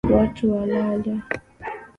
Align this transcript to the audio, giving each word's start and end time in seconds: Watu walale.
Watu 0.15 0.51
walale. 0.55 1.13